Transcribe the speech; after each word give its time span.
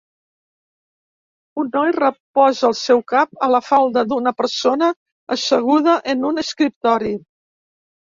Un 1.63 1.69
noi 1.75 1.91
reposa 1.97 2.65
el 2.71 2.75
seu 2.81 3.03
cap 3.13 3.45
a 3.49 3.51
la 3.59 3.61
falda 3.69 4.07
d'una 4.15 4.35
persona 4.43 4.91
asseguda 5.39 5.99
en 6.17 6.29
un 6.35 6.49
escriptori 6.49 7.19